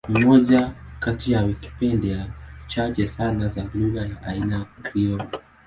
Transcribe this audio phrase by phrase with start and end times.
[0.09, 2.27] Ni moja kati ya Wikipedia
[2.67, 5.27] chache sana za lugha ya aina ya Krioli.